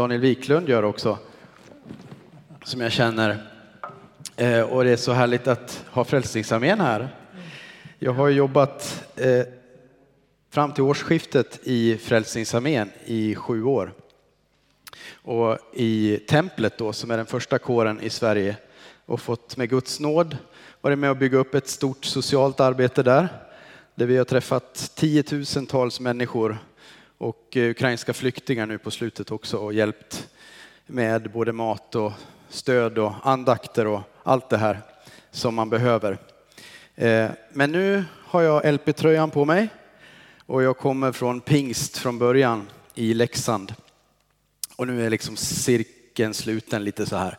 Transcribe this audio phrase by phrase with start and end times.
[0.00, 1.18] Daniel Wiklund gör också,
[2.64, 3.46] som jag känner.
[4.36, 7.08] Eh, och det är så härligt att ha Frälsningsarmén här.
[7.98, 9.42] Jag har jobbat eh,
[10.50, 13.92] fram till årsskiftet i Frälsningsarmén i sju år.
[15.12, 18.56] Och i templet då, som är den första kåren i Sverige,
[19.06, 20.36] och fått med Guds nåd
[20.80, 23.28] varit med och bygga upp ett stort socialt arbete där.
[23.94, 26.58] Där vi har träffat tiotusentals människor
[27.20, 30.28] och eh, ukrainska flyktingar nu på slutet också och hjälpt
[30.86, 32.12] med både mat och
[32.48, 34.80] stöd och andakter och allt det här
[35.30, 36.18] som man behöver.
[36.94, 39.68] Eh, men nu har jag LP-tröjan på mig
[40.46, 43.74] och jag kommer från pingst från början i Leksand.
[44.76, 47.38] Och nu är liksom cirkeln sluten lite så här.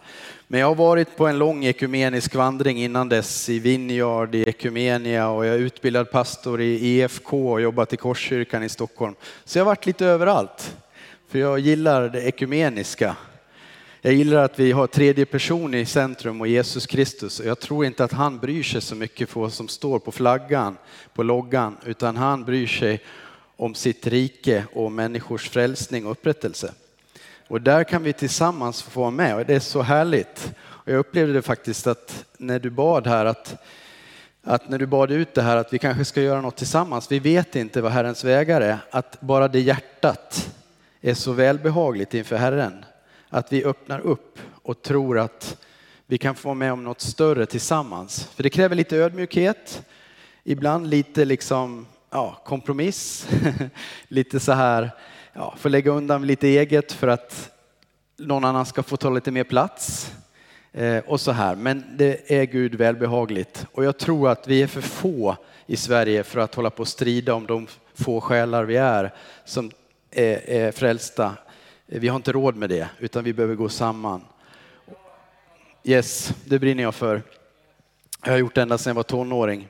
[0.51, 5.29] Men jag har varit på en lång ekumenisk vandring innan dess i Vineyard, i Ekumenia
[5.29, 9.15] och jag är utbildad pastor i EFK och jobbat i Korskyrkan i Stockholm.
[9.45, 10.77] Så jag har varit lite överallt.
[11.27, 13.15] För jag gillar det ekumeniska.
[14.01, 17.39] Jag gillar att vi har tredje person i centrum och Jesus Kristus.
[17.39, 20.11] Och jag tror inte att han bryr sig så mycket för vad som står på
[20.11, 20.77] flaggan,
[21.13, 23.01] på loggan, utan han bryr sig
[23.55, 26.73] om sitt rike och människors frälsning och upprättelse.
[27.51, 30.53] Och där kan vi tillsammans få vara med och det är så härligt.
[30.61, 33.61] Och jag upplevde det faktiskt att när du bad här att,
[34.43, 37.11] att när du bad ut det här att vi kanske ska göra något tillsammans.
[37.11, 38.77] Vi vet inte vad Herrens vägar är.
[38.91, 40.53] Att bara det hjärtat
[41.01, 42.85] är så välbehagligt inför Herren.
[43.29, 45.57] Att vi öppnar upp och tror att
[46.05, 48.23] vi kan få vara med om något större tillsammans.
[48.35, 49.83] För det kräver lite ödmjukhet,
[50.43, 53.27] ibland lite liksom, ja, kompromiss,
[54.07, 54.91] lite så här
[55.33, 57.51] ja, får lägga undan lite eget för att
[58.17, 60.13] någon annan ska få ta lite mer plats.
[60.73, 61.55] Eh, och så här.
[61.55, 63.65] Men det är Gud välbehagligt.
[63.71, 66.87] Och jag tror att vi är för få i Sverige för att hålla på och
[66.87, 69.13] strida om de få själar vi är
[69.45, 69.71] som
[70.11, 71.25] är, är frälsta.
[71.87, 74.21] Eh, vi har inte råd med det, utan vi behöver gå samman.
[75.83, 77.21] Yes, det brinner jag för.
[78.23, 79.67] Jag har gjort det ända sedan jag var tonåring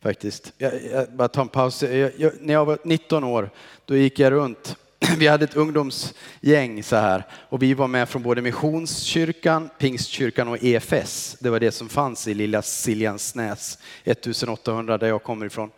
[0.00, 0.52] faktiskt.
[0.58, 1.82] Jag, jag bara tar en paus.
[1.82, 3.50] Jag, jag, när jag var 19 år,
[3.84, 4.76] då gick jag runt
[5.18, 10.64] vi hade ett ungdomsgäng så här och vi var med från både Missionskyrkan, Pingstkyrkan och
[10.64, 11.36] EFS.
[11.40, 15.70] Det var det som fanns i lilla Siljansnäs 1800 där jag kommer ifrån.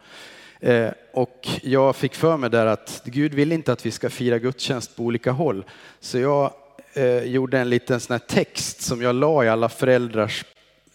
[0.61, 4.39] Eh, och jag fick för mig där att Gud vill inte att vi ska fira
[4.39, 5.65] gudstjänst på olika håll.
[6.01, 6.53] Så jag
[6.93, 10.45] eh, gjorde en liten sån här text som jag la i alla föräldrars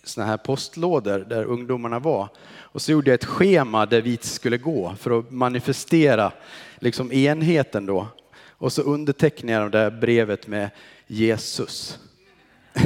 [0.04, 2.30] såna här postlådor där ungdomarna var.
[2.60, 6.32] Och så gjorde jag ett schema där vi skulle gå för att manifestera
[6.80, 8.08] liksom enheten då.
[8.50, 10.70] Och så undertecknade jag det där brevet med
[11.08, 12.00] Jesus.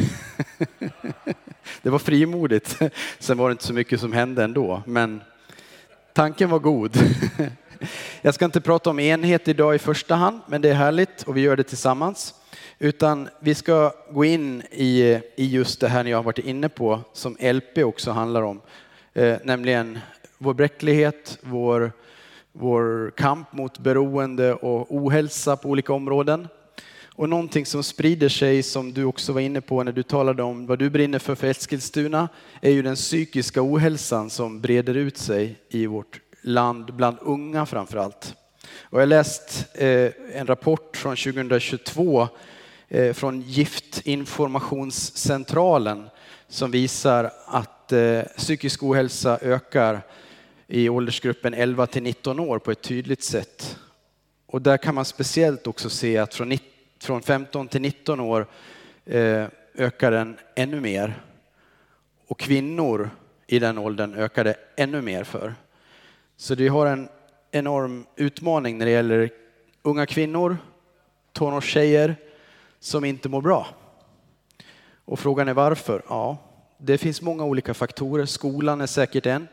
[1.82, 2.80] det var frimodigt.
[3.20, 5.22] Sen var det inte så mycket som hände ändå, men
[6.14, 6.98] tanken var god.
[8.22, 11.38] Jag ska inte prata om enhet idag i första hand, men det är härligt och
[11.38, 12.34] vi gör det tillsammans.
[12.80, 17.02] Utan vi ska gå in i, i just det här ni har varit inne på,
[17.14, 18.62] som LP också handlar om.
[19.14, 20.00] Eh, nämligen
[20.38, 21.92] vår bräcklighet, vår
[22.58, 26.48] vår kamp mot beroende och ohälsa på olika områden.
[27.06, 30.68] Och någonting som sprider sig, som du också var inne på när du talade om
[30.68, 32.30] vad du brinner för för Eskilstuna,
[32.62, 37.98] är ju den psykiska ohälsan som breder ut sig i vårt land, bland unga framför
[37.98, 38.36] allt.
[38.82, 42.28] Och jag har läst eh, en rapport från 2022
[42.90, 46.10] Eh, från Giftinformationscentralen
[46.48, 50.02] som visar att eh, psykisk ohälsa ökar
[50.68, 53.78] i åldersgruppen 11 till 19 år på ett tydligt sätt.
[54.46, 56.58] Och där kan man speciellt också se att från,
[57.00, 58.48] från 15 till 19 år
[59.06, 61.22] eh, ökar den ännu mer.
[62.28, 63.10] Och kvinnor
[63.48, 65.56] i den åldern ökar det ännu mer för.
[66.38, 67.10] Så vi har en
[67.52, 69.30] enorm utmaning när det gäller
[69.82, 70.58] unga kvinnor,
[71.34, 72.16] tonårstjejer
[72.86, 73.68] som inte mår bra.
[75.06, 76.02] Och frågan är varför?
[76.10, 76.38] Ja,
[76.78, 78.26] det finns många olika faktorer.
[78.26, 79.48] Skolan är säkert en.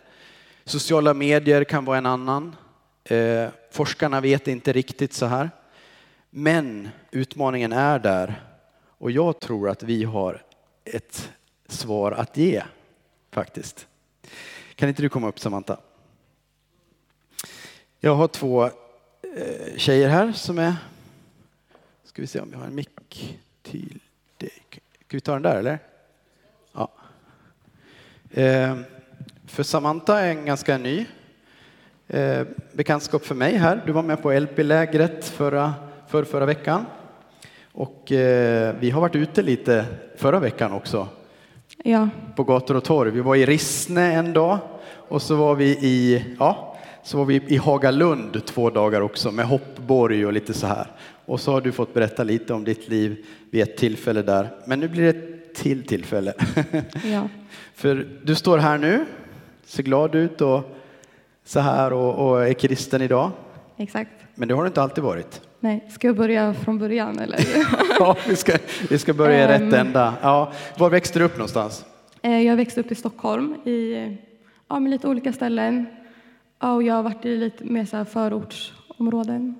[0.65, 2.57] Sociala medier kan vara en annan.
[3.05, 5.51] Eh, forskarna vet inte riktigt så här.
[6.31, 8.43] Men utmaningen är där
[8.99, 10.43] och jag tror att vi har
[10.85, 11.31] ett
[11.69, 12.63] svar att ge
[13.31, 13.87] faktiskt.
[14.75, 15.81] Kan inte du komma upp Samantha?
[18.01, 20.77] Jag har två eh, tjejer här som är,
[22.13, 23.99] ska vi se om vi har en mick till
[24.37, 24.53] dig.
[25.07, 25.79] Ska vi ta den där eller?
[26.73, 26.89] Ja.
[28.31, 28.77] Eh,
[29.47, 31.07] för Samantha är en ganska ny
[32.09, 32.43] eh,
[32.73, 33.83] bekantskap för mig här.
[33.87, 35.75] Du var med på LP-lägret förra,
[36.09, 36.87] för förra veckan.
[37.73, 39.85] Och eh, vi har varit ute lite
[40.17, 41.09] förra veckan också.
[41.85, 42.09] Ja.
[42.37, 43.11] På gator och torg.
[43.11, 44.59] Vi var i Rissne en dag
[45.09, 49.47] och så var vi i, ja, så var vi i Hagalund två dagar också med
[49.47, 50.87] hoppborg och lite så här.
[51.27, 54.49] Och så har du fått berätta lite om ditt liv vid ett tillfälle där.
[54.67, 56.33] Men nu blir det ett till tillfälle.
[57.13, 57.29] Ja.
[57.75, 59.05] För du står här nu,
[59.65, 60.71] ser glad ut och
[61.45, 63.31] så här och, och är kristen idag.
[63.77, 64.11] Exakt.
[64.35, 65.41] Men det har du inte alltid varit.
[65.61, 67.39] Nej, ska jag börja från början eller?
[67.99, 68.53] Ja, vi ska,
[68.91, 69.63] vi ska börja i Ehm.
[69.71, 70.15] rätt ända.
[70.23, 71.85] Ja, var växte du upp någonstans?
[72.23, 74.09] Eh, Jag växte upp i Stockholm i
[74.69, 75.87] ja, lite olika ställen.
[76.61, 79.55] Ja, och jag har varit i lite mer så förortsområden.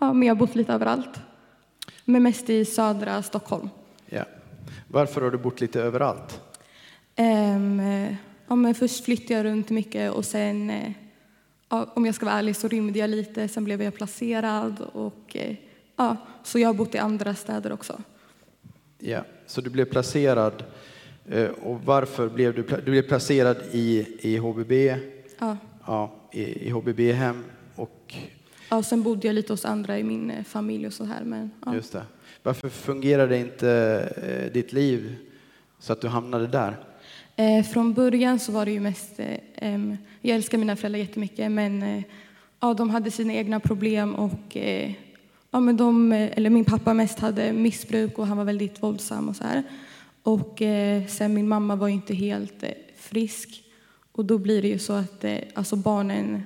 [0.00, 1.20] Ja, men jag har bott lite överallt.
[2.04, 3.68] Men mest i södra Stockholm.
[4.06, 4.24] Ja.
[4.88, 6.40] Varför har du bott lite överallt?
[7.16, 8.12] Eh,
[8.48, 10.72] ja, men först flyttade jag runt mycket och sen,
[11.68, 13.48] ja, om jag ska vara ärlig, så rymde jag lite.
[13.48, 15.36] Sen blev jag placerad och
[15.96, 18.00] ja, så jag har bott i andra städer också.
[18.98, 19.24] Ja.
[19.46, 20.64] Så du blev placerad.
[21.28, 24.72] eh, Och varför blev du, du blev placerad i, i HBB?
[25.38, 25.56] Ja.
[25.86, 27.44] Ja, i, i HBB-hem
[27.74, 28.14] och
[28.72, 31.24] Ja, sen bodde jag lite hos andra i min eh, familj och så här.
[31.24, 31.74] Men, ja.
[31.74, 32.02] just det.
[32.42, 33.70] Varför fungerade inte
[34.16, 35.16] eh, ditt liv
[35.78, 36.76] så att du hamnade där?
[37.36, 39.20] Eh, från början så var det ju mest,
[39.54, 39.78] eh,
[40.20, 42.02] jag älskar mina föräldrar jättemycket men eh,
[42.60, 44.92] ja, de hade sina egna problem och eh,
[45.50, 49.36] ja, men de, eller min pappa mest hade missbruk och han var väldigt våldsam och
[49.36, 49.62] så här.
[50.22, 50.62] Och
[51.08, 52.64] sen min mamma var inte helt
[52.96, 53.64] frisk
[54.12, 55.24] och då blir det ju så att
[55.54, 56.42] alltså barnen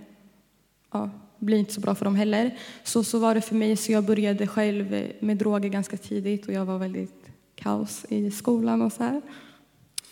[0.92, 1.10] ja,
[1.44, 2.58] blir inte så bra för dem heller.
[2.84, 6.52] Så, så var det för mig, så jag började själv med droger ganska tidigt och
[6.52, 7.24] jag var väldigt
[7.54, 9.22] kaos i skolan och så här.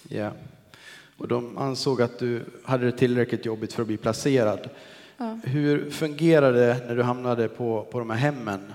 [0.09, 0.33] Ja.
[1.17, 4.69] Och de ansåg att du hade det tillräckligt jobbigt för att bli placerad.
[5.17, 5.39] Ja.
[5.45, 8.73] Hur fungerade det när du hamnade på, på de här hemmen?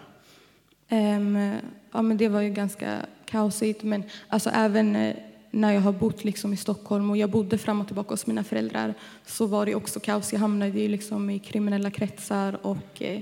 [0.89, 1.55] Ehm,
[1.91, 3.83] ja, men det var ju ganska kaosigt.
[3.83, 5.15] Men alltså, även eh,
[5.51, 8.43] när jag har bott liksom, i Stockholm och jag bodde fram och tillbaka hos mina
[8.43, 8.93] föräldrar
[9.25, 10.33] så var det också kaos.
[10.33, 13.21] Jag hamnade ju liksom i kriminella kretsar och eh,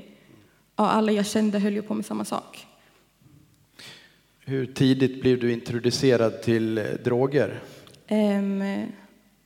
[0.75, 2.67] ja, alla jag kände höll ju på med samma sak.
[4.39, 7.59] Hur tidigt blev du introducerad till eh, droger?
[8.07, 8.85] Ehm,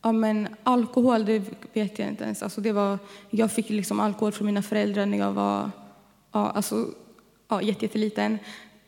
[0.02, 1.42] ja, men alkohol, det
[1.72, 2.42] vet jag inte ens.
[2.42, 2.98] Alltså, det var,
[3.30, 5.70] jag fick liksom alkohol från mina föräldrar när jag var
[6.32, 6.86] ja, alltså,
[7.48, 8.38] ja, jätte- jätteliten.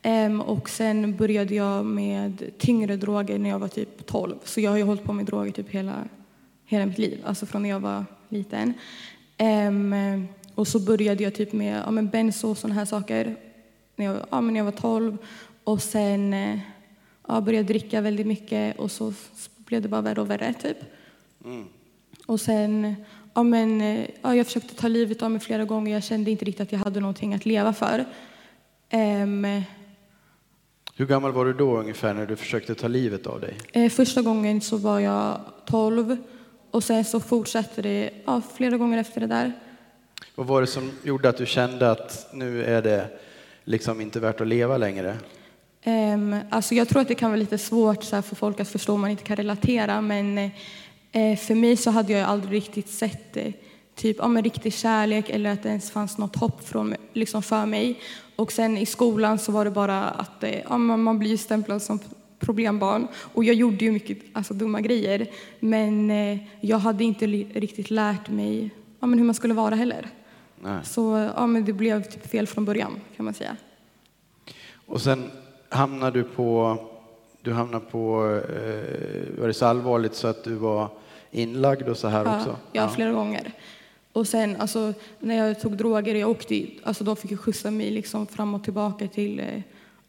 [0.03, 4.35] Ehm, och sen började jag med tyngre droger när jag var typ 12.
[4.45, 6.05] Så jag har ju hållit på med droger typ hela,
[6.65, 8.75] hela mitt liv, alltså från när jag var liten.
[9.37, 13.37] Ehm, och så började jag typ med ja, men benzo och sådana här saker
[13.97, 15.19] när jag, ja, men när jag var 12.
[15.65, 16.59] Och sen eh,
[17.29, 19.13] ja, började jag dricka väldigt mycket och så
[19.57, 20.77] blev det bara värre och värre typ.
[22.27, 22.95] Och sen,
[23.35, 23.81] ja men,
[24.23, 25.93] ja, jag försökte ta livet av mig flera gånger.
[25.93, 28.05] Jag kände inte riktigt att jag hade någonting att leva för.
[28.91, 29.63] Ehm,
[30.97, 33.57] Hur gammal var du då ungefär när du försökte ta livet av dig?
[33.73, 36.17] eh, första gången så var jag 12
[36.71, 39.53] och sen så fortsatte det ja, flera gånger efter det där.
[40.35, 43.09] Vad var det som gjorde att du kände att nu är det
[43.65, 45.17] liksom inte värt att leva längre?
[45.87, 48.69] Um, alltså jag tror att det kan vara lite svårt så här, för folk att
[48.69, 50.39] förstå om man inte kan relatera men
[51.13, 53.53] eh, för mig så hade jag aldrig riktigt sett eh,
[53.95, 57.67] typ, ja, men riktig kärlek eller att det ens fanns något hopp från, liksom för
[57.67, 58.01] mig.
[58.37, 62.01] Och sen i skolan så var det bara att eh, ja, man, blir stämplad som
[62.39, 65.27] problembarn och jag gjorde ju mycket alltså, dumma grejer
[65.61, 70.09] men eh, jag hade inte riktigt lärt mig ja, men hur man skulle vara heller.
[70.61, 70.85] Nej.
[70.85, 73.57] Så ja, men det blev typ fel från början kan man säga.
[74.87, 75.31] Och sen
[75.69, 76.77] hamnade du på,
[77.43, 80.89] du hamnade på, eh, var det så allvarligt så att du var
[81.31, 82.57] inlagd och så här Ja, också?
[82.73, 83.53] ja, flera gånger.
[84.13, 87.91] Och sen alltså, när jag tog droger, jag åkte, alltså, de fick ju skjutsa mig
[87.91, 89.47] liksom fram och tillbaka till eh,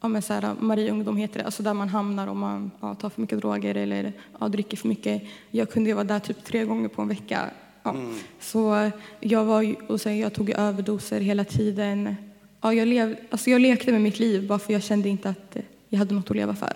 [0.01, 2.95] ja, men så här, Marie ungdom heter det, alltså där man hamnar om man ja,
[2.95, 5.23] tar för mycket droger eller ja, dricker för mycket.
[5.51, 7.41] Jag kunde ju vara där typ tre gånger på en vecka.
[7.83, 7.95] Ja.
[8.39, 12.15] Så eh, jag var och sen jag tog överdoser hela tiden.
[12.61, 15.55] Ja, jag, lev, alltså, jag lekte med mitt liv bara för jag kände inte att
[15.55, 16.73] eh, jag hade något att leva för.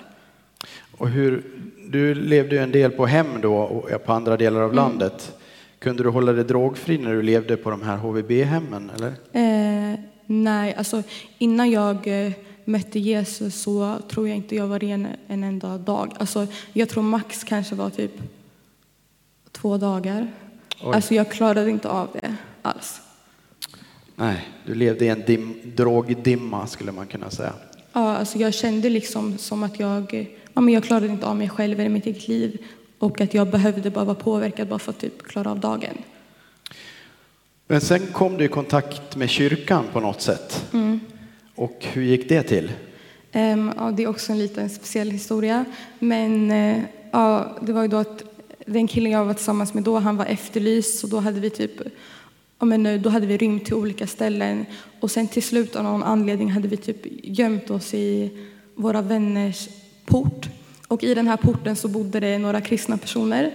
[0.98, 1.43] Och hur,
[1.89, 4.69] du levde ju en del på hem då och på andra delar Mm.
[4.69, 5.37] av landet.
[5.79, 9.13] Kunde du hålla dig drogfri när du levde på de här HVB-hemmen eller?
[9.31, 11.03] Eh, nej, alltså
[11.38, 12.31] innan jag eh,
[12.65, 16.13] mötte Jesus så tror jag inte jag var ren en enda dag.
[16.19, 18.12] Alltså, jag tror max kanske var typ
[19.51, 20.27] två dagar.
[20.84, 20.96] Oj.
[20.96, 23.01] Alltså jag klarade inte av det alls.
[24.15, 27.53] Nej, du levde i en dim, drogdimma skulle man kunna säga.
[27.93, 31.50] Ja, alltså jag kände liksom som att jag, ja, men jag klarade inte av mig
[31.50, 32.65] själv eller mitt eget liv
[33.00, 35.98] och att jag behövde bara vara påverkad bara för att typ klara av dagen.
[37.68, 40.66] Men sen kom du i kontakt med kyrkan på något sätt.
[40.74, 41.00] Mm.
[41.56, 42.72] Och hur gick det till?
[43.32, 45.66] Ehm, ja, det är också en liten speciell historia.
[46.00, 48.24] Men eh, ja, det var ju då att
[48.66, 51.00] den killen jag var tillsammans med då, han var efterlyst.
[51.00, 51.72] Så då hade vi typ
[52.60, 54.66] ja, men, eh, då hade vi rymt till olika ställen
[55.00, 58.38] och sen till slut av någon anledning hade vi typ gömt oss i
[58.75, 59.70] våra vänners
[60.06, 60.50] port.
[60.88, 63.53] Och i den här porten så bodde det några kristna personer.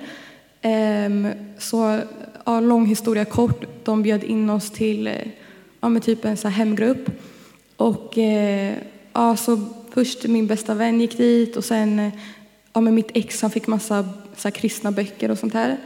[0.62, 2.00] Ehm, så
[2.44, 5.10] ja, lång historia kort, de bjöd in oss till
[5.80, 7.10] ja, med typ en så här hemgrupp.
[7.76, 8.74] Och eh,
[9.12, 9.60] ja, så
[9.90, 12.10] först min bästa vän gick dit och sen
[12.72, 15.76] ja, med mitt ex han fick massa så här, kristna böcker och sånt här.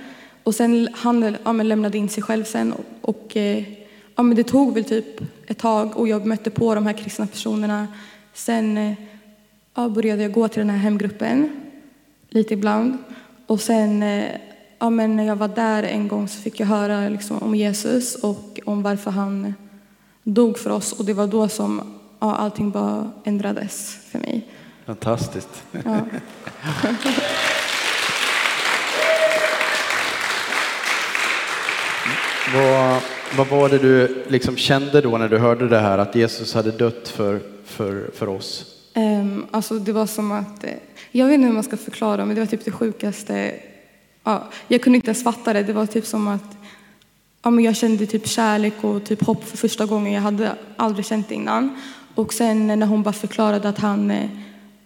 [0.42, 3.64] Och sen han ja, men lämnade in sig själv sen och, och eh,
[4.16, 7.26] ja, men det tog väl typ ett tag och jag mötte på de här kristna
[7.26, 7.88] personerna.
[8.34, 8.92] Sen eh,
[9.76, 11.60] ja, började jag gå till den här hemgruppen
[12.28, 12.98] lite ibland.
[13.46, 14.24] Och sen eh,
[14.78, 18.14] ja, men när jag var där en gång så fick jag höra liksom, om Jesus
[18.14, 19.54] och om varför han
[20.22, 20.92] dog för oss.
[20.92, 24.46] Och det var då som ja, allting bara ändrades för mig.
[24.86, 25.62] Fantastiskt.
[25.72, 25.80] Ja.
[32.54, 33.02] vad,
[33.36, 36.70] vad var det du liksom kände då när du hörde det här att Jesus hade
[36.70, 38.75] dött för, för, för oss?
[38.96, 40.70] Um, alltså det var som att, eh,
[41.10, 43.54] jag vet inte hur man ska förklara men det var typ det sjukaste.
[44.24, 45.62] Ja, jag kunde inte ens fatta det.
[45.62, 46.56] Det var typ som att
[47.42, 50.12] ja, men jag kände typ kärlek och typ hopp för första gången.
[50.12, 51.80] Jag hade aldrig känt det innan.
[52.14, 54.30] Och sen när hon bara förklarade att han eh,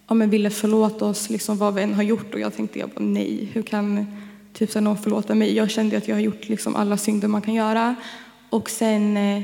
[0.07, 2.33] ja, men ville förlåta oss, liksom vad vi än har gjort.
[2.33, 4.05] Och jag tänkte jag bara, nej, hur kan
[4.53, 5.55] typ, så någon förlåta mig?
[5.55, 7.95] Jag kände att jag har gjort liksom, alla synder man kan göra.
[8.49, 9.41] Och sen eh,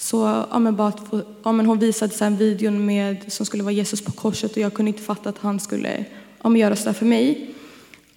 [0.00, 3.62] så, ja, men bara att få, ja, men hon visade sen videon med, som skulle
[3.62, 6.04] vara Jesus på korset och jag kunde inte fatta att han skulle
[6.42, 7.54] ja, men göra så för mig.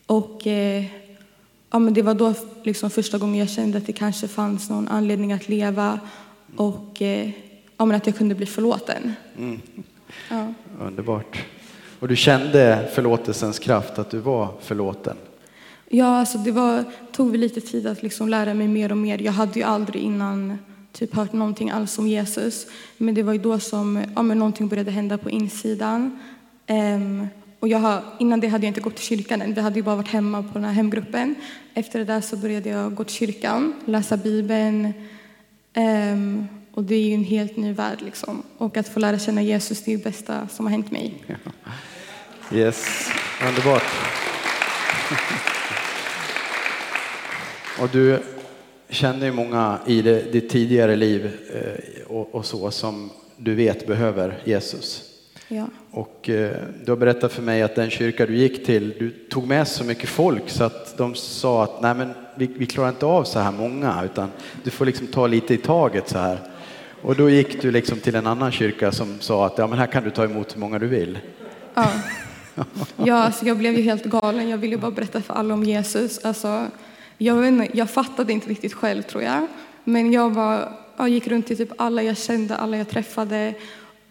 [0.06, 0.86] Och eh,
[1.72, 4.88] ja, men det var då liksom första gången jag kände att det kanske fanns någon
[4.88, 6.00] anledning att leva
[6.56, 7.30] och eh,
[7.78, 9.14] ja, men att jag kunde bli förlåten.
[9.38, 9.62] Mm.
[10.30, 10.54] Ja.
[10.82, 11.46] Underbart.
[12.00, 15.18] Och du kände förlåtelsens kraft, att du var förlåten?
[15.90, 19.22] Ja, alltså det var, tog lite tid att liksom lära mig mer och mer.
[19.22, 20.58] Jag hade ju aldrig innan
[20.94, 22.68] typ hört någonting alls om Jesus.
[22.98, 26.20] Men det var ju då som ja, men någonting började hända på insidan.
[26.68, 27.28] Um,
[27.60, 29.54] och jag har, innan det hade jag inte gått till kyrkan än.
[29.54, 31.36] Vi hade ju bara varit hemma på den här hemgruppen.
[31.74, 34.94] Efter det där så började jag gå till kyrkan, läsa Bibeln.
[35.76, 38.44] Um, och det är ju en helt ny värld liksom.
[38.58, 41.24] Och att få lära känna Jesus, det är det bästa som har hänt mig.
[42.52, 43.10] Yes,
[43.48, 43.84] underbart.
[47.80, 48.24] Och du
[48.90, 53.88] känner ju många i det, ditt tidigare liv eh, och, och, så som du vet
[53.88, 55.04] behöver Jesus.
[55.48, 55.66] Ja.
[55.92, 59.48] Och eh, du har berättat för mig att den kyrka du gick till, du tog
[59.48, 63.06] med så mycket folk så att de sa att nej men vi, vi klarar inte
[63.06, 64.30] av så här många utan
[64.64, 66.40] du får liksom ta lite i taget så här.
[67.02, 69.88] Och då gick du liksom till en annan kyrka som sa att ja men här
[69.88, 71.20] kan du ta emot hur många du vill.
[71.74, 71.88] Ja.
[72.98, 74.50] Ja, alltså jag blev ju helt galen.
[74.50, 76.26] Jag ville bara berätta för alla om Jesus.
[76.26, 76.68] Alltså,
[77.18, 79.48] jag, vet inte, jag fattade inte riktigt själv, tror jag.
[79.84, 83.54] Men jag, bara, jag gick runt till typ alla jag kände, alla jag träffade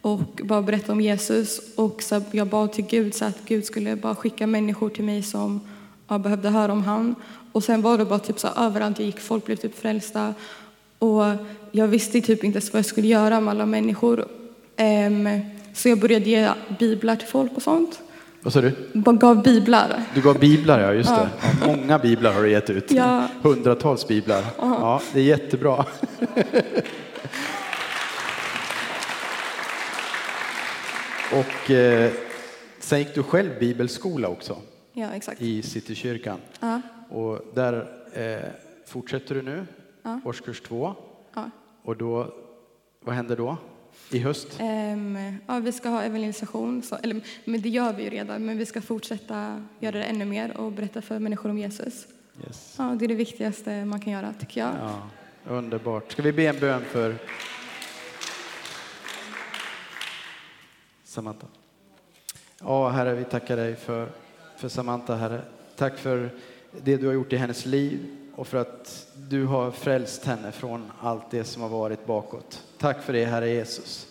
[0.00, 1.60] och bara berättade om Jesus.
[1.76, 5.22] Och så jag bad till Gud så att Gud skulle bara skicka människor till mig
[5.22, 5.60] som
[6.08, 7.14] behövde höra om han.
[7.52, 10.34] Och sen var det bara typ så överallt jag gick, folk blev typ frälsta.
[10.98, 11.22] Och
[11.72, 14.28] jag visste typ inte ens vad jag skulle göra med alla människor.
[14.78, 15.28] Um,
[15.74, 18.00] så jag började ge biblar till folk och sånt.
[18.44, 18.72] Vad sa du?
[18.92, 20.02] Gav biblar.
[20.14, 21.30] Du gav biblar, ja just det.
[21.42, 22.90] Ja, många biblar har du gett ut.
[22.90, 23.28] Ja.
[23.42, 24.44] Hundratals biblar.
[24.58, 25.86] Ja, det är jättebra.
[31.32, 32.10] Och eh,
[32.78, 34.56] sen gick du själv bibelskola också.
[34.92, 35.42] Ja, exakt.
[35.42, 36.38] I Citykyrkan.
[36.60, 36.80] Ja.
[37.10, 38.48] Och där eh,
[38.86, 39.66] fortsätter du nu,
[40.02, 40.20] ja.
[40.24, 40.94] årskurs två.
[41.82, 42.34] Och då,
[43.04, 43.56] vad händer då?
[44.10, 44.60] I höst?
[44.60, 48.58] Um, ja, vi ska ha evangelisation, så, eller, men det gör vi ju redan, men
[48.58, 52.06] vi ska fortsätta göra det ännu mer och berätta för människor om Jesus.
[52.46, 52.74] Yes.
[52.78, 54.70] Ja, det är det viktigaste man kan göra, tycker jag.
[54.80, 55.08] Ja,
[55.46, 56.12] underbart.
[56.12, 57.16] Ska vi be en bön för
[61.04, 61.46] Samantha?
[62.60, 64.08] Ja, Herre, vi tackar dig för,
[64.56, 65.42] för Samantha, Herre.
[65.76, 66.30] Tack för
[66.82, 70.92] det du har gjort i hennes liv och för att du har frälst henne från
[71.00, 72.62] allt det som har varit bakåt.
[72.78, 74.06] Tack för det, Herre Jesus.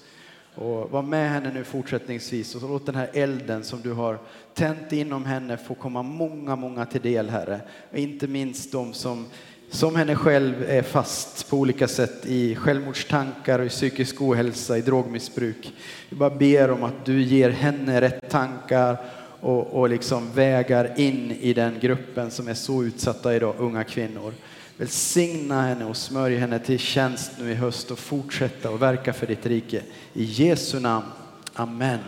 [0.56, 4.20] Och var med henne nu fortsättningsvis och låt den här elden som du har
[4.54, 7.62] tänt inom henne få komma många, många till del, Herre.
[7.92, 9.25] Och inte minst de som
[9.72, 14.82] som henne själv är fast på olika sätt i självmordstankar och i psykisk ohälsa, i
[14.82, 15.74] drogmissbruk.
[16.10, 18.98] Vi bara ber om att du ger henne rätt tankar
[19.41, 24.33] och, och liksom vägar in i den gruppen som är så utsatta idag, unga kvinnor.
[24.77, 29.27] Välsigna henne och smörj henne till tjänst nu i höst och fortsätta och verka för
[29.27, 29.81] ditt rike.
[30.13, 31.05] I Jesu namn.
[31.53, 32.00] Amen.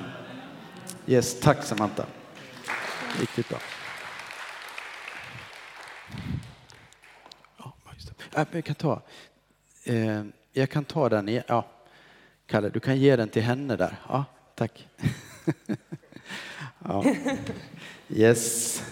[1.07, 2.05] Yes, tack Samantha.
[3.19, 3.59] Riktigt bra.
[8.35, 9.01] Äh, jag kan ta.
[9.83, 11.43] Eh, jag kan ta den igen.
[11.47, 11.65] Ja,
[12.45, 13.95] Kalle, du kan ge den till henne där.
[14.09, 14.25] Ja,
[14.55, 14.87] tack.
[16.87, 17.05] ja.
[18.09, 18.83] Yes.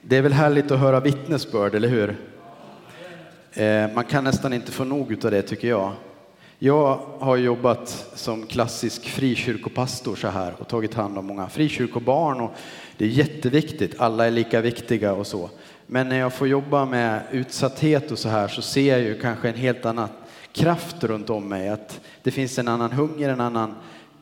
[0.00, 2.16] Det är väl härligt att höra vittnesbörd, eller hur?
[3.52, 5.92] Eh, man kan nästan inte få nog av det tycker jag.
[6.58, 12.54] Jag har jobbat som klassisk frikyrkopastor så här och tagit hand om många frikyrkobarn och
[12.98, 14.00] det är jätteviktigt.
[14.00, 15.50] Alla är lika viktiga och så.
[15.86, 19.48] Men när jag får jobba med utsatthet och så här så ser jag ju kanske
[19.48, 20.08] en helt annan
[20.52, 21.68] kraft runt om mig.
[21.68, 23.74] Att det finns en annan hunger, en annan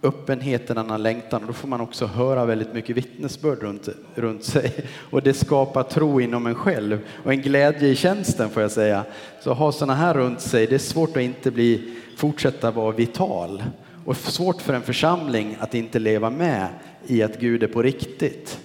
[0.02, 1.40] öppenhet, en annan längtan.
[1.40, 4.73] Och då får man också höra väldigt mycket vittnesbörd runt, runt sig.
[5.11, 9.04] Och det skapar tro inom en själv och en glädje i tjänsten får jag säga.
[9.40, 12.92] Så att ha sådana här runt sig, det är svårt att inte bli, fortsätta vara
[12.92, 13.62] vital.
[14.04, 16.68] Och svårt för en församling att inte leva med
[17.06, 18.59] i att Gud är på riktigt.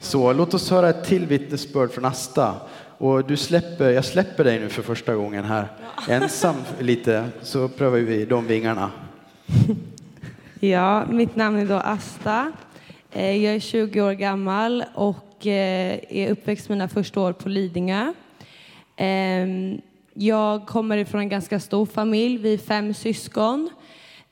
[0.00, 2.54] Så låt oss höra ett till vittnesbörd från Asta.
[2.98, 5.68] Och du släpper, jag släpper dig nu för första gången här.
[6.08, 8.90] Ensam lite, så prövar vi de vingarna.
[10.60, 12.52] Ja, mitt namn är då Asta.
[13.10, 18.12] Eh, jag är 20 år gammal och eh, är uppväxt mina första år på Lidingö.
[18.96, 19.80] Ehm,
[20.14, 23.70] jag kommer ifrån en ganska stor familj, vi är fem syskon.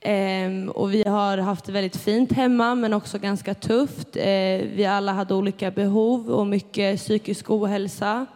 [0.01, 4.17] Ehm, och vi har haft det väldigt fint hemma men också ganska tufft.
[4.17, 8.27] Eh, vi alla hade olika behov och mycket psykisk ohälsa.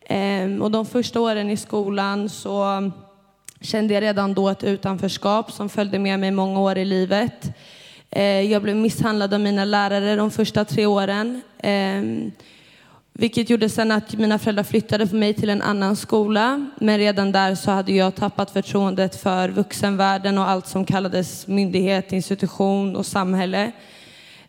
[0.00, 2.90] Ehm, och de första åren i skolan så
[3.64, 7.56] kände jag redan då ett utanförskap som följde med mig många år i livet.
[8.10, 11.40] Eh, jag blev misshandlad av mina lärare de första tre åren.
[11.58, 12.32] Ehm,
[13.12, 16.66] vilket gjorde sen att mina föräldrar flyttade för mig till en annan skola.
[16.78, 22.12] Men redan där så hade jag tappat förtroendet för vuxenvärlden och allt som kallades myndighet,
[22.12, 23.72] institution och samhälle.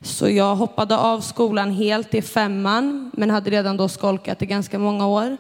[0.02, 4.80] Så jag hoppade av skolan helt i femman, men hade redan då skolkat i ganska
[4.80, 5.38] många år.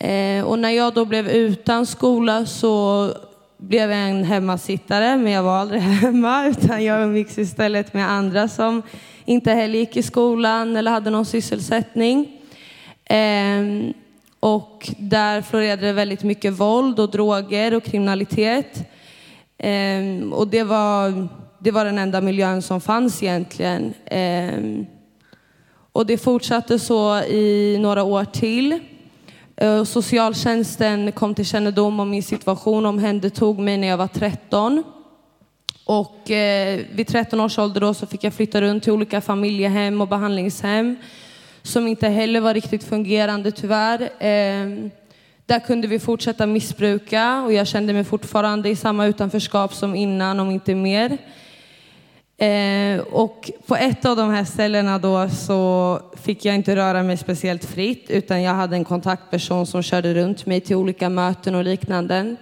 [0.00, 3.10] Eh, och när jag då blev utan skola så
[3.56, 8.48] blev jag en hemmasittare, men jag var aldrig hemma utan jag umgicks istället med andra
[8.48, 8.82] som
[9.24, 12.28] inte heller gick i skolan eller hade någon sysselsättning.
[13.04, 13.92] Eh,
[14.40, 18.88] och där florerade det väldigt mycket våld och droger och kriminalitet.
[19.58, 21.28] Eh, och det var,
[21.58, 23.94] det var den enda miljön som fanns egentligen.
[24.06, 24.86] Ehm,
[25.92, 28.80] och det fortsatte så i några år till.
[29.56, 34.84] Eh, socialtjänsten kom till kännedom om min situation och omhändertog mig när jag var 13.
[35.84, 40.00] Och eh, vid 13 års ålder då så fick jag flytta runt till olika familjehem
[40.00, 40.96] och behandlingshem
[41.62, 44.00] som inte heller var riktigt fungerande tyvärr.
[44.02, 44.90] Eh,
[45.46, 50.40] där kunde vi fortsätta missbruka och jag kände mig fortfarande i samma utanförskap som innan,
[50.40, 51.18] om inte mer.
[52.38, 57.16] Eh, och på ett av de här ställena då så fick jag inte röra mig
[57.16, 61.64] speciellt fritt utan jag hade en kontaktperson som körde runt mig till olika möten och
[61.64, 62.36] liknande.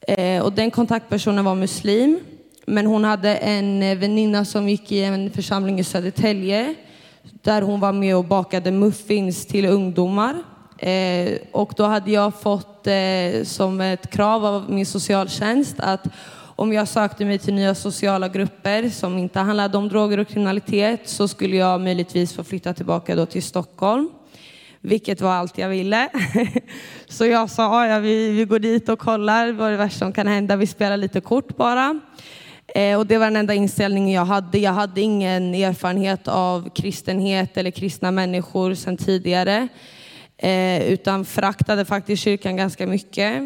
[0.00, 2.20] Eh, och den kontaktpersonen var muslim
[2.66, 6.74] men hon hade en väninna som gick i en församling i Södertälje
[7.42, 10.42] där hon var med och bakade muffins till ungdomar.
[10.78, 16.06] Eh, och då hade jag fått eh, som ett krav av min socialtjänst att
[16.56, 21.08] om jag sökte mig till nya sociala grupper som inte handlade om droger och kriminalitet
[21.08, 24.10] så skulle jag möjligtvis få flytta tillbaka då till Stockholm.
[24.80, 26.08] Vilket var allt jag ville.
[27.08, 30.26] Så jag sa, ja, vi, vi går dit och kollar vad det värsta som kan
[30.26, 30.56] hända.
[30.56, 32.00] Vi spelar lite kort bara.
[32.74, 34.58] Eh, och det var den enda inställningen jag hade.
[34.58, 39.68] Jag hade ingen erfarenhet av kristenhet eller kristna människor sedan tidigare.
[40.36, 43.42] Eh, utan föraktade faktiskt kyrkan ganska mycket.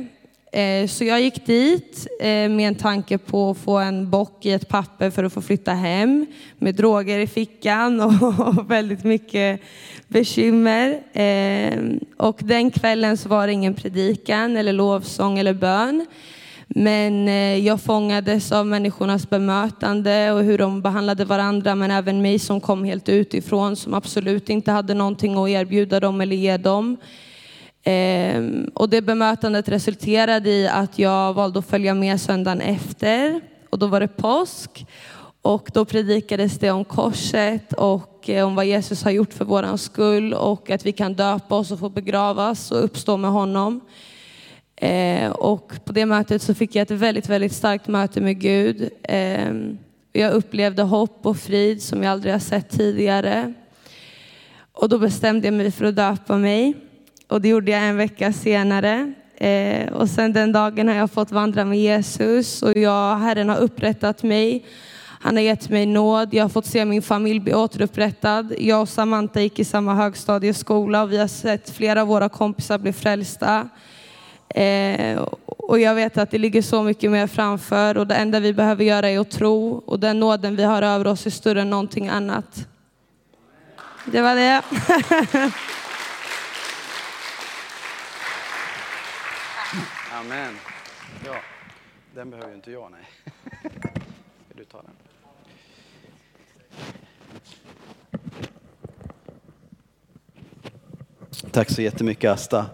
[0.52, 4.52] Eh, så jag gick dit eh, med en tanke på att få en bock i
[4.52, 6.26] ett papper för att få flytta hem
[6.58, 8.00] med droger i fickan
[8.40, 9.60] och väldigt mycket
[10.08, 11.00] bekymmer.
[11.12, 11.78] Eh,
[12.16, 16.06] och den kvällen så var det ingen predikan eller lovsång eller bön.
[16.70, 17.28] Men
[17.64, 22.84] jag fångades av människornas bemötande och hur de behandlade varandra men även mig som kom
[22.84, 26.96] helt utifrån som absolut inte hade någonting att erbjuda dem eller ge dem.
[27.90, 33.40] Ehm, och det bemötandet resulterade i att jag valde att följa med söndagen efter.
[33.70, 34.86] Och då var det påsk.
[35.42, 39.78] Och då predikades det om korset och eh, om vad Jesus har gjort för våran
[39.78, 43.80] skull och att vi kan döpa oss och få begravas och uppstå med honom.
[44.76, 48.90] Ehm, och på det mötet så fick jag ett väldigt, väldigt starkt möte med Gud.
[49.02, 49.78] Ehm,
[50.12, 53.54] jag upplevde hopp och frid som jag aldrig har sett tidigare.
[54.72, 56.87] Och då bestämde jag mig för att döpa mig
[57.28, 59.12] och det gjorde jag en vecka senare.
[59.36, 63.56] Eh, och sen den dagen har jag fått vandra med Jesus och jag, Herren har
[63.56, 64.64] upprättat mig.
[65.20, 66.34] Han har gett mig nåd.
[66.34, 68.54] Jag har fått se min familj bli återupprättad.
[68.58, 72.78] Jag och Samantha gick i samma högstadieskola och vi har sett flera av våra kompisar
[72.78, 73.68] bli frälsta.
[74.48, 78.52] Eh, och jag vet att det ligger så mycket mer framför och det enda vi
[78.52, 81.70] behöver göra är att tro och den nåden vi har över oss är större än
[81.70, 82.68] någonting annat.
[84.04, 84.62] Det var det.
[90.18, 90.54] Amen.
[91.24, 91.34] Ja,
[92.14, 93.08] den behöver ju inte jag, nej.
[94.48, 94.90] Ska du ta den?
[101.50, 102.66] Tack så jättemycket Asta.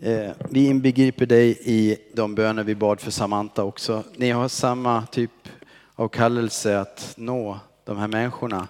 [0.00, 4.04] Eh, vi inbegriper dig i de böner vi bad för Samantha också.
[4.16, 5.48] Ni har samma typ
[5.94, 8.68] av kallelse att nå de här människorna.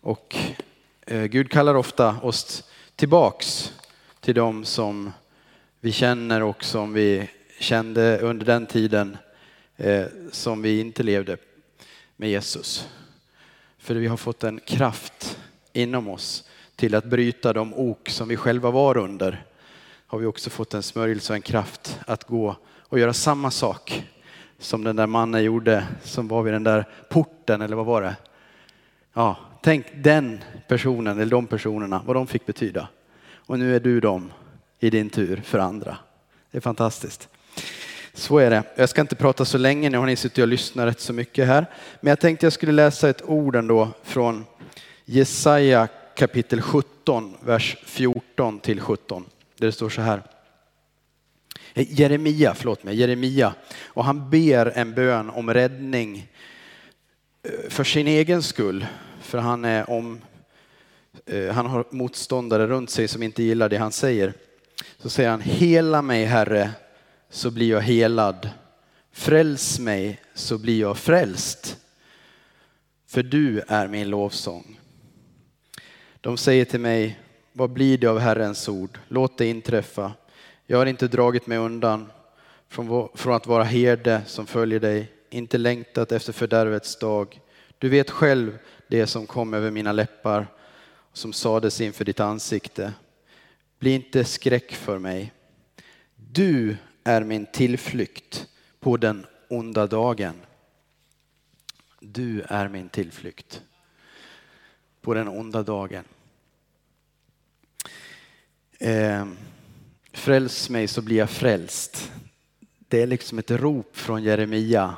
[0.00, 0.36] Och
[1.06, 2.64] eh, Gud kallar ofta oss
[2.96, 3.72] tillbaks
[4.20, 5.12] till dem som
[5.84, 9.16] vi känner och som vi kände under den tiden
[9.76, 11.36] eh, som vi inte levde
[12.16, 12.88] med Jesus.
[13.78, 15.38] För vi har fått en kraft
[15.72, 19.44] inom oss till att bryta de ok som vi själva var under.
[20.06, 24.06] Har vi också fått en smörjelse och en kraft att gå och göra samma sak
[24.58, 28.16] som den där mannen gjorde som var vid den där porten eller vad var det?
[29.12, 32.88] Ja, tänk den personen eller de personerna, vad de fick betyda.
[33.34, 34.32] Och nu är du dem
[34.82, 35.96] i din tur för andra.
[36.50, 37.28] Det är fantastiskt.
[38.14, 38.62] Så är det.
[38.76, 41.46] Jag ska inte prata så länge, nu har ni suttit och lyssnat rätt så mycket
[41.46, 41.66] här.
[42.00, 44.44] Men jag tänkte jag skulle läsa ett ord ändå från
[45.04, 49.24] Jesaja kapitel 17, vers 14 till 17.
[49.58, 50.22] Där det står så här.
[51.74, 53.54] Jeremia, förlåt mig, Jeremia.
[53.84, 56.28] Och han ber en bön om räddning
[57.42, 58.86] eh, för sin egen skull.
[59.20, 60.20] För han, är om,
[61.26, 64.32] eh, han har motståndare runt sig som inte gillar det han säger.
[65.02, 66.70] Så säger han, hela mig Herre,
[67.30, 68.50] så blir jag helad.
[69.12, 71.76] Fräls mig, så blir jag frälst.
[73.06, 74.80] För du är min lovsång.
[76.20, 77.20] De säger till mig,
[77.52, 78.98] vad blir det av Herrens ord?
[79.08, 80.12] Låt det inträffa.
[80.66, 82.12] Jag har inte dragit mig undan
[83.14, 87.40] från att vara herde som följer dig, inte längtat efter fördärvets dag.
[87.78, 90.46] Du vet själv det som kom över mina läppar,
[91.12, 92.92] som sades inför ditt ansikte.
[93.82, 95.32] Bli inte skräck för mig.
[96.16, 98.46] Du är min tillflykt
[98.80, 100.34] på den onda dagen.
[102.00, 103.62] Du är min tillflykt
[105.00, 106.04] på den onda dagen.
[108.78, 109.26] Eh,
[110.12, 112.12] fräls mig så blir jag frälst.
[112.78, 114.96] Det är liksom ett rop från Jeremia.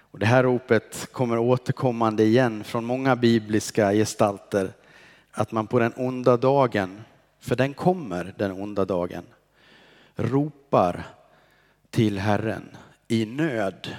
[0.00, 4.72] Och det här ropet kommer återkommande igen från många bibliska gestalter.
[5.30, 7.00] Att man på den onda dagen,
[7.40, 9.24] för den kommer den onda dagen,
[10.16, 11.06] ropar
[11.90, 12.76] till Herren
[13.08, 13.96] i nöd.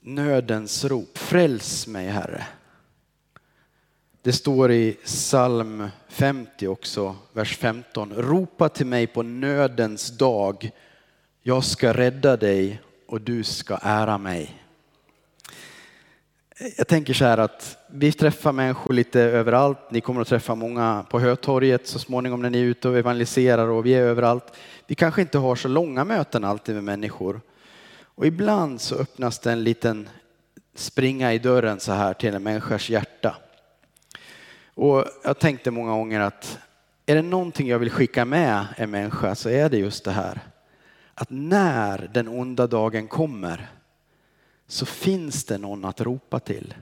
[0.00, 1.18] Nödens rop.
[1.18, 2.46] Fräls mig Herre.
[4.22, 8.14] Det står i psalm 50 också, vers 15.
[8.14, 10.70] Ropa till mig på nödens dag.
[11.42, 14.63] Jag ska rädda dig och du ska ära mig.
[16.76, 19.78] Jag tänker så här att vi träffar människor lite överallt.
[19.90, 23.68] Ni kommer att träffa många på Hötorget så småningom när ni är ute och evangeliserar
[23.68, 24.56] och vi är överallt.
[24.86, 27.40] Vi kanske inte har så långa möten alltid med människor.
[28.02, 30.08] Och ibland så öppnas det en liten
[30.74, 33.36] springa i dörren så här till en människas hjärta.
[34.74, 36.58] Och jag tänkte många gånger att
[37.06, 40.40] är det någonting jag vill skicka med en människa så är det just det här.
[41.14, 43.70] Att när den onda dagen kommer
[44.66, 46.74] så finns det någon att ropa till.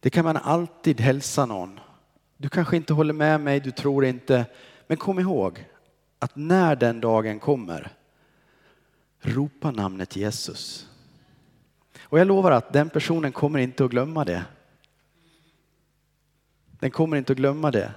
[0.00, 1.80] Det kan man alltid hälsa någon.
[2.36, 4.44] Du kanske inte håller med mig, du tror inte,
[4.86, 5.68] men kom ihåg
[6.18, 7.92] att när den dagen kommer,
[9.20, 10.88] ropa namnet Jesus.
[12.00, 14.44] Och jag lovar att den personen kommer inte att glömma det.
[16.70, 17.92] Den kommer inte att glömma det.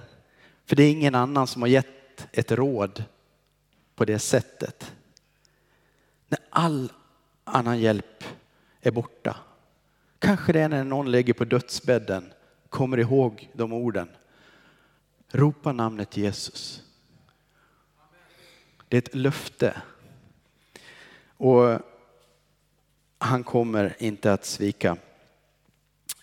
[0.64, 3.04] För det är ingen annan som har gett ett råd
[3.94, 4.92] på det sättet.
[6.28, 6.92] När all
[7.46, 8.24] annan hjälp
[8.80, 9.36] är borta.
[10.18, 12.32] Kanske det är när någon ligger på dödsbädden,
[12.68, 14.08] kommer ihåg de orden.
[15.32, 16.82] Ropa namnet Jesus.
[18.88, 19.82] Det är ett löfte.
[21.36, 21.78] Och
[23.18, 24.96] han kommer inte att svika.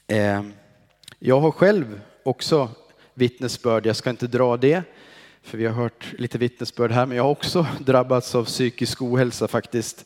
[0.07, 0.43] Eh,
[1.19, 2.69] jag har själv också
[3.13, 3.86] vittnesbörd.
[3.86, 4.83] Jag ska inte dra det,
[5.41, 9.47] för vi har hört lite vittnesbörd här, men jag har också drabbats av psykisk ohälsa
[9.47, 10.05] faktiskt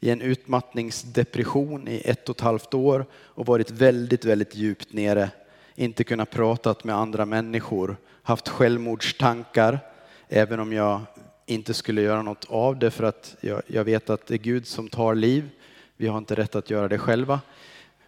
[0.00, 5.30] i en utmattningsdepression i ett och ett halvt år och varit väldigt, väldigt djupt nere.
[5.74, 9.80] Inte kunnat prata med andra människor, haft självmordstankar,
[10.28, 11.00] även om jag
[11.46, 14.66] inte skulle göra något av det för att jag, jag vet att det är Gud
[14.66, 15.50] som tar liv.
[15.96, 17.40] Vi har inte rätt att göra det själva.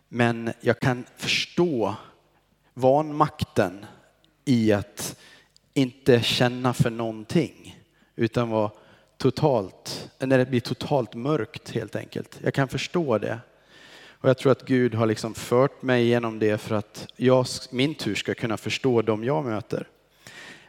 [0.09, 1.94] Men jag kan förstå
[2.74, 3.87] vanmakten
[4.44, 5.16] i att
[5.74, 7.79] inte känna för någonting
[8.16, 8.70] utan vara
[9.20, 12.38] totalt, när det blir totalt mörkt helt enkelt.
[12.42, 13.38] Jag kan förstå det.
[14.09, 17.94] Och jag tror att Gud har liksom fört mig genom det för att jag, min
[17.94, 19.88] tur ska kunna förstå dem jag möter.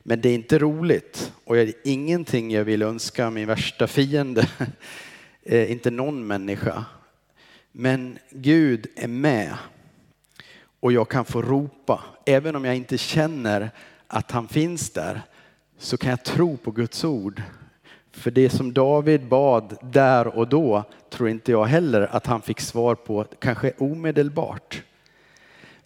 [0.03, 4.49] Men det är inte roligt och det är ingenting jag vill önska min värsta fiende.
[5.43, 6.85] Inte någon människa.
[7.71, 9.57] Men Gud är med
[10.79, 12.03] och jag kan få ropa.
[12.25, 13.71] Även om jag inte känner
[14.07, 15.21] att han finns där
[15.77, 17.41] så kan jag tro på Guds ord.
[18.11, 22.59] För det som David bad där och då tror inte jag heller att han fick
[22.59, 24.83] svar på, kanske omedelbart.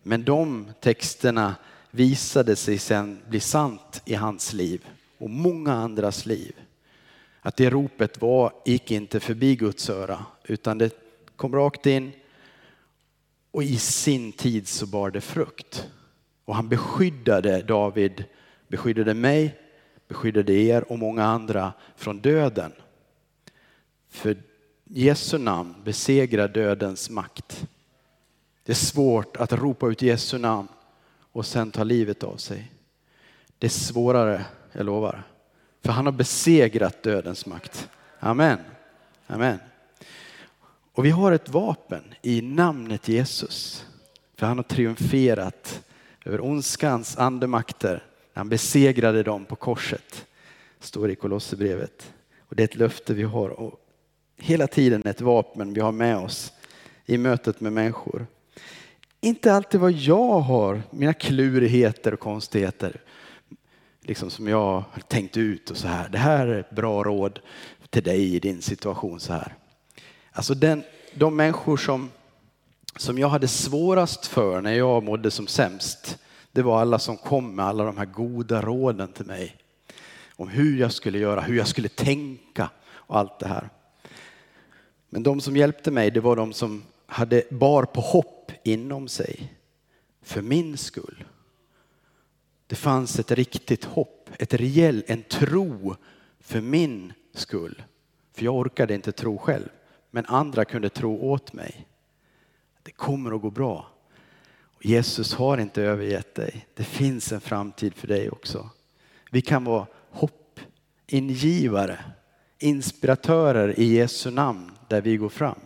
[0.03, 1.55] Men de texterna
[1.91, 4.85] visade sig sen bli sant i hans liv
[5.17, 6.55] och många andras liv.
[7.41, 10.95] Att det ropet var, gick inte förbi Guds öra utan det
[11.35, 12.11] kom rakt in
[13.51, 15.89] och i sin tid så bar det frukt.
[16.45, 18.23] Och han beskyddade David,
[18.67, 19.55] beskyddade mig,
[20.07, 22.71] beskyddade er och många andra från döden.
[24.09, 24.37] För
[24.83, 27.67] Jesu namn besegrar dödens makt.
[28.63, 30.67] Det är svårt att ropa ut Jesu namn
[31.31, 32.71] och sen ta livet av sig.
[33.57, 35.23] Det är svårare, jag lovar.
[35.83, 37.89] För han har besegrat dödens makt.
[38.19, 38.59] Amen.
[39.27, 39.57] Amen.
[40.93, 43.85] Och vi har ett vapen i namnet Jesus.
[44.35, 45.83] För han har triumferat
[46.25, 48.03] över ondskans andemakter.
[48.35, 50.25] Han besegrade dem på korset.
[50.79, 52.13] Står i Kolosserbrevet.
[52.39, 53.49] Och det är ett löfte vi har.
[53.49, 53.79] Och
[54.37, 56.53] hela tiden ett vapen vi har med oss
[57.05, 58.27] i mötet med människor.
[59.21, 63.01] Inte alltid vad jag har, mina klurigheter och konstigheter.
[64.01, 66.09] Liksom som jag har tänkt ut och så här.
[66.09, 67.39] Det här är ett bra råd
[67.89, 69.55] till dig i din situation så här.
[70.31, 72.11] Alltså den, de människor som,
[72.95, 76.17] som jag hade svårast för när jag mådde som sämst,
[76.55, 79.57] det var alla som kom med alla de här goda råden till mig.
[80.35, 83.69] Om hur jag skulle göra, hur jag skulle tänka och allt det här.
[85.09, 89.53] Men de som hjälpte mig, det var de som hade bar på hopp inom sig.
[90.21, 91.23] För min skull.
[92.67, 95.95] Det fanns ett riktigt hopp, ett rejäl, en tro
[96.39, 97.83] för min skull.
[98.33, 99.69] För jag orkade inte tro själv.
[100.11, 101.87] Men andra kunde tro åt mig.
[102.83, 103.94] Det kommer att gå bra.
[104.85, 106.67] Jesus har inte övergett dig.
[106.73, 108.69] Det finns en framtid för dig också.
[109.31, 111.99] Vi kan vara hoppingivare,
[112.59, 115.59] inspiratörer i Jesu namn där vi går fram.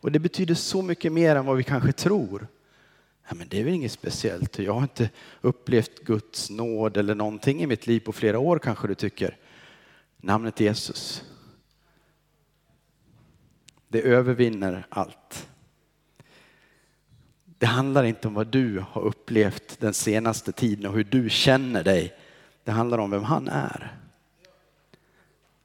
[0.00, 2.46] Och det betyder så mycket mer än vad vi kanske tror.
[3.28, 4.58] Ja, men det är väl inget speciellt.
[4.58, 8.88] Jag har inte upplevt Guds nåd eller någonting i mitt liv på flera år kanske
[8.88, 9.36] du tycker.
[10.16, 11.24] Namnet Jesus.
[13.88, 15.49] Det övervinner allt.
[17.60, 21.84] Det handlar inte om vad du har upplevt den senaste tiden och hur du känner
[21.84, 22.14] dig.
[22.64, 23.96] Det handlar om vem han är.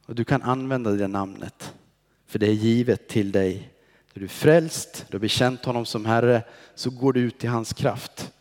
[0.06, 1.74] Och du kan använda det namnet,
[2.26, 3.70] för det är givet till dig.
[4.14, 6.42] Är du frälst, du har bekänt honom som Herre,
[6.74, 8.32] så går du ut i hans kraft.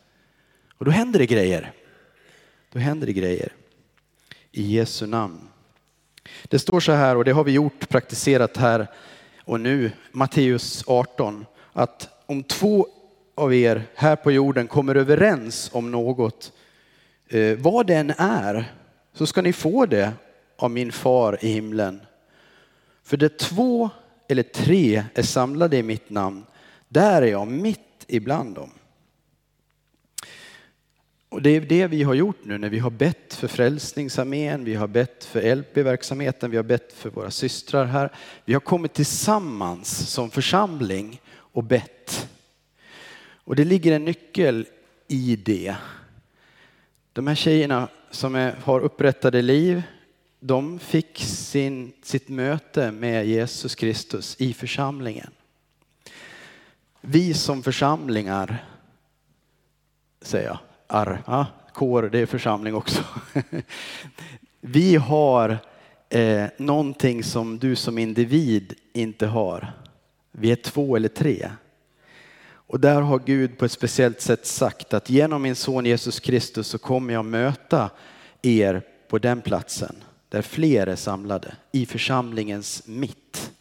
[0.78, 1.74] Och då händer det grejer.
[2.72, 3.54] Då händer det grejer.
[4.52, 5.48] I Jesu namn.
[6.44, 8.88] Det står så här, och det har vi gjort, praktiserat här
[9.44, 12.88] och nu, Matteus 18, att om två
[13.36, 16.52] av er här på jorden kommer överens om något,
[17.28, 18.74] eh, vad den är,
[19.14, 20.14] så ska ni få det
[20.56, 22.02] av min far i himlen.
[23.04, 23.90] För det två
[24.28, 26.46] eller tre är samlade i mitt namn,
[26.88, 28.70] där är jag mitt ibland dem.
[31.30, 34.76] Och det är det vi har gjort nu när vi har bett för Frälsningsarmén, vi
[34.76, 38.12] har bett för LP-verksamheten, vi har bett för våra systrar här.
[38.46, 41.95] Vi har kommit tillsammans som församling och bett.
[43.46, 44.66] Och det ligger en nyckel
[45.08, 45.76] i det.
[47.14, 49.84] De här tjejerna som är, har upprättade liv,
[50.40, 55.32] de fick sin, sitt möte med Jesus Kristus i församlingen.
[57.02, 58.66] Vi som församlingar,
[60.22, 63.04] säger jag, ar, ja, kår, det är församling också.
[64.62, 65.58] Vi har
[66.10, 69.74] eh, någonting som du som individ inte har.
[70.32, 71.52] Vi är två eller tre.
[72.76, 76.68] Och där har Gud på ett speciellt sätt sagt att genom min son Jesus Kristus
[76.68, 77.90] så kommer jag möta
[78.42, 79.96] er på den platsen
[80.30, 83.52] där fler är samlade i församlingens mitt.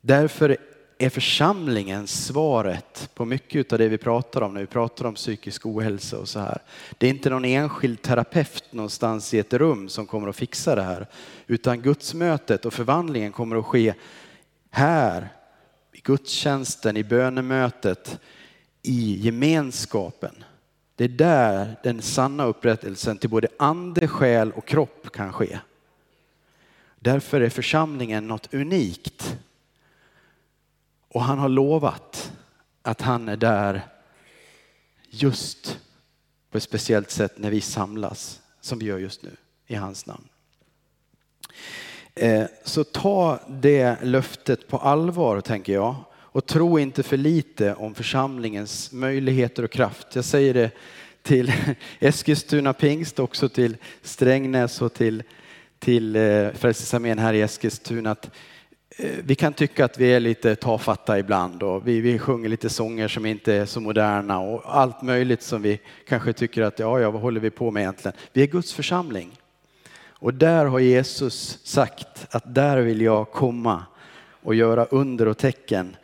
[0.00, 0.56] Därför
[0.98, 5.66] är församlingen svaret på mycket av det vi pratar om när vi pratar om psykisk
[5.66, 6.58] ohälsa och så här.
[6.98, 10.82] Det är inte någon enskild terapeut någonstans i ett rum som kommer att fixa det
[10.82, 11.06] här,
[11.46, 13.94] utan gudsmötet och förvandlingen kommer att ske
[14.70, 15.28] här,
[16.04, 18.20] gudstjänsten, i bönemötet,
[18.82, 20.44] i gemenskapen.
[20.96, 25.58] Det är där den sanna upprättelsen till både ande, själ och kropp kan ske.
[27.00, 29.36] Därför är församlingen något unikt.
[31.08, 32.32] Och han har lovat
[32.82, 33.82] att han är där
[35.10, 35.78] just
[36.50, 39.36] på ett speciellt sätt när vi samlas, som vi gör just nu,
[39.66, 40.28] i hans namn.
[42.16, 45.94] Eh, så ta det löftet på allvar, tänker jag.
[46.14, 50.06] Och tro inte för lite om församlingens möjligheter och kraft.
[50.14, 50.70] Jag säger det
[51.22, 51.52] till
[51.98, 55.22] Eskilstuna pingst, också till Strängnäs och till,
[55.78, 58.10] till eh, Frälsningsarmén här i Eskilstuna.
[58.10, 58.30] Att
[58.96, 62.68] eh, vi kan tycka att vi är lite tafatta ibland och vi, vi sjunger lite
[62.68, 67.00] sånger som inte är så moderna och allt möjligt som vi kanske tycker att ja,
[67.00, 68.16] ja, vad håller vi på med egentligen?
[68.32, 69.32] Vi är Guds församling.
[70.24, 73.84] Och där har Jesus sagt att där vill jag komma
[74.42, 75.96] och göra under och tecken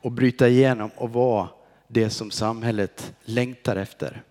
[0.00, 1.48] och bryta igenom och vara
[1.88, 4.22] det som samhället längtar efter.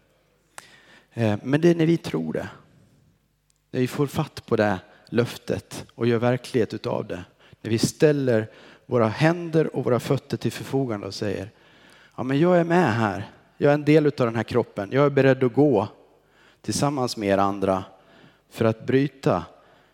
[1.14, 2.50] Eh, men det är när vi tror det.
[3.72, 7.24] När vi får fatt på det löftet och gör verklighet utav det.
[7.62, 8.48] När vi ställer
[8.86, 11.52] våra händer och våra fötter till förfogande och säger
[12.16, 13.32] ja men jag är med här.
[13.58, 14.90] Jag är en del av den här kroppen.
[14.92, 15.88] Jag är beredd att gå
[16.62, 17.84] tillsammans med er andra
[18.50, 19.46] för att bryta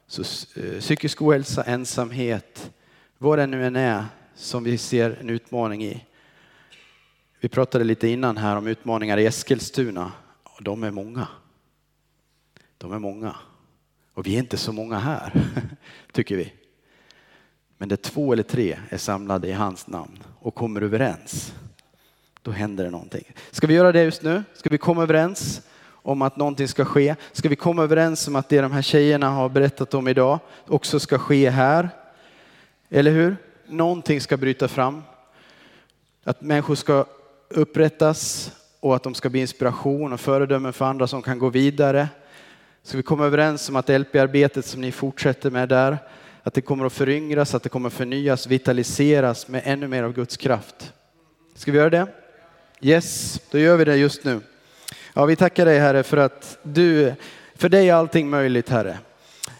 [0.08, 0.22] så,
[0.62, 2.72] eh, psykisk ohälsa, ensamhet,
[3.18, 6.06] vad det nu än är som vi ser en utmaning i.
[7.40, 10.12] Vi pratade lite innan här om utmaningar i Eskilstuna
[10.44, 11.28] och de är många.
[12.78, 13.36] De är många.
[14.14, 15.32] Och vi är inte så många här,
[16.12, 16.54] tycker vi.
[17.78, 21.54] Men det två eller tre är samlade i hans namn och kommer överens,
[22.42, 23.24] då händer det någonting.
[23.52, 24.44] Ska vi göra det just nu?
[24.54, 25.62] Ska vi komma överens
[26.06, 27.16] om att någonting ska ske?
[27.32, 31.00] Ska vi komma överens om att det de här tjejerna har berättat om idag också
[31.00, 31.90] ska ske här?
[32.90, 33.38] Eller hur?
[33.68, 35.04] Någonting ska bryta fram.
[36.24, 37.06] Att människor ska
[37.50, 42.08] upprättas och att de ska bli inspiration och föredömen för andra som kan gå vidare.
[42.84, 45.98] Ska vi komma överens om att LP-arbetet som ni fortsätter med där,
[46.44, 50.14] att det kommer att föryngras, att det kommer att förnyas, vitaliseras med ännu mer av
[50.14, 50.94] Guds kraft.
[51.56, 52.08] Ska vi göra det?
[52.82, 54.42] Yes, då gör vi det just nu.
[55.18, 57.14] Ja, vi tackar dig Herre för att du,
[57.56, 58.98] för dig är allting möjligt Herre.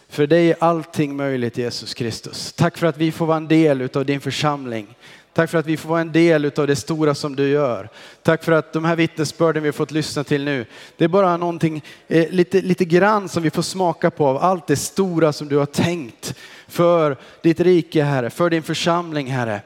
[0.08, 2.52] För dig är allting möjligt Jesus Kristus.
[2.52, 4.96] Tack för att vi får vara en del av din församling.
[5.32, 7.88] Tack för att vi får vara en del av det stora som du gör.
[8.22, 10.66] Tack för att de här vittnesbörden vi har fått lyssna till nu,
[10.96, 14.66] det är bara någonting eh, lite, lite grann som vi får smaka på av allt
[14.66, 16.34] det stora som du har tänkt
[16.68, 19.60] för ditt rike Herre, för din församling Herre.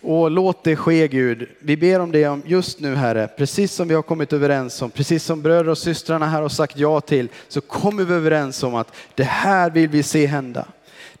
[0.00, 1.48] Och låt det ske Gud.
[1.58, 5.24] Vi ber om det just nu Herre, precis som vi har kommit överens om, precis
[5.24, 8.92] som bröder och systrarna här har sagt ja till, så kommer vi överens om att
[9.14, 10.66] det här vill vi se hända.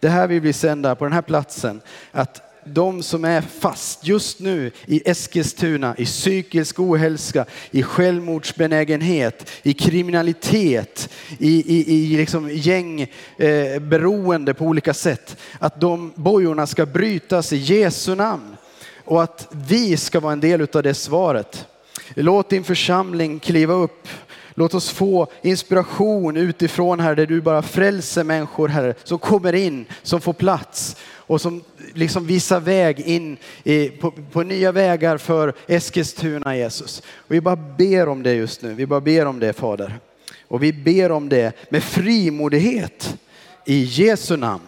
[0.00, 1.80] Det här vill vi sända på den här platsen.
[2.12, 9.74] Att de som är fast just nu i Eskilstuna, i psykisk ohälsa, i självmordsbenägenhet, i
[9.74, 15.36] kriminalitet, i, i, i liksom gängberoende eh, på olika sätt.
[15.58, 18.53] Att de bojorna ska brytas i Jesu namn
[19.04, 21.66] och att vi ska vara en del av det svaret.
[22.14, 24.08] Låt din församling kliva upp.
[24.54, 29.86] Låt oss få inspiration utifrån här där du bara frälser människor här som kommer in,
[30.02, 31.62] som får plats och som
[31.94, 37.02] liksom visar väg in i, på, på, nya vägar för Eskilstuna Jesus.
[37.16, 38.74] Och vi bara ber om det just nu.
[38.74, 39.98] Vi bara ber om det Fader.
[40.48, 43.18] Och vi ber om det med frimodighet
[43.64, 44.66] i Jesu namn.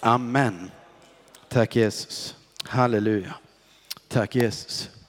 [0.00, 0.70] Amen.
[1.48, 2.34] Tack Jesus.
[2.64, 3.34] Halleluja.
[4.10, 4.99] Tack Jesus.